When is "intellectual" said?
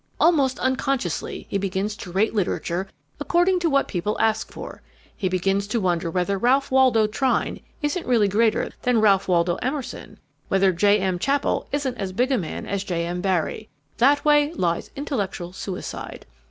14.95-15.53